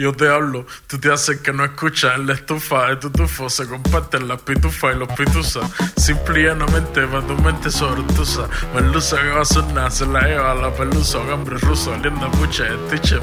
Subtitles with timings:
[0.00, 2.14] Yo te hablo, tú te haces que no escuchas.
[2.14, 5.68] En la estufa de tu tufo se comparten las pitufas y los pituzas.
[5.96, 8.48] Simple y llanamente para tu mente sobretusa.
[8.72, 11.18] Merluza que va a sonar, se la lleva a la pelusa.
[11.24, 13.18] Gambre ruso, alienda pucha, estiche,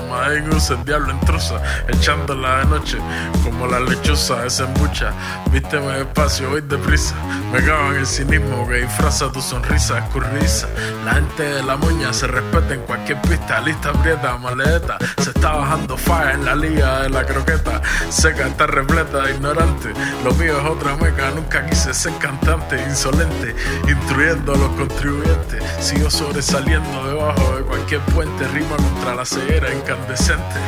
[0.54, 1.64] usa el diablo intrusa.
[1.88, 2.98] Echándola de noche,
[3.42, 5.14] como la lechuza, esa embucha.
[5.52, 7.16] Vísteme despacio, voy deprisa.
[7.54, 10.68] Me cago en el cinismo que disfraza tu sonrisa escurriza.
[11.06, 13.62] La gente de la moña se respeta en cualquier pista.
[13.62, 14.98] Lista, aprieta, maleta.
[15.24, 17.82] Se está bajando fire en la de la croqueta.
[18.10, 19.94] Seca, está repleta de ignorante.
[20.24, 23.56] Lo mío es otra meca, nunca quise ser cantante, insolente,
[23.88, 25.64] instruyendo a los contribuyentes.
[25.80, 30.60] Sigo sobresaliendo debajo de cualquier puente, rima contra la ceguera incandescente.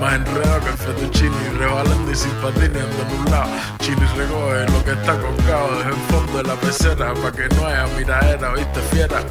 [0.00, 3.50] Más enredado que el fettuccini, rebalando y sin patines ando un lado.
[3.78, 7.66] Chini recoge lo que está colgado desde el fondo de la pecera, pa' que no
[7.66, 9.22] haya miradera, viste fiera.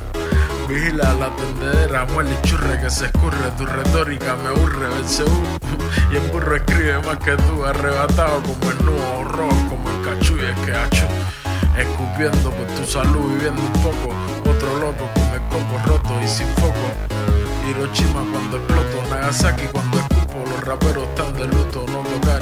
[0.67, 3.37] Vigila la tendedera, muele y churre que se escurre.
[3.57, 5.31] Tu retórica me aburre, Belcebú.
[6.11, 10.35] Y en burro escribe más que tú, arrebatado como el nudo rojo, como el cachú
[10.37, 11.05] y es que achú.
[11.77, 14.13] Escupiendo por tu salud, viviendo un poco.
[14.49, 16.91] Otro loco con el coco roto y sin foco.
[17.69, 20.43] Hiroshima cuando exploto, Nagasaki cuando escupo.
[20.49, 22.41] Los raperos están de luto, no tocar.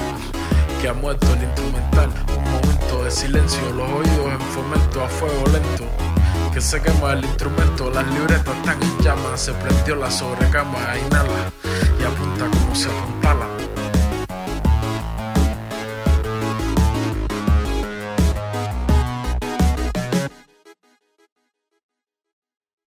[0.81, 2.09] Que ha muerto el instrumental.
[2.35, 5.85] Un momento de silencio, los oídos en fomento a fuego lento
[6.55, 11.51] que se quema el instrumento, las libretas están en llamas, se prendió la sobrecama, inhala
[11.99, 13.44] y apunta como se apunta